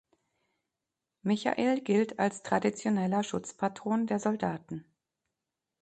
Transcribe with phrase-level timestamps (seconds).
[1.21, 4.83] Michael gilt als traditioneller Schutzpatron der Soldaten.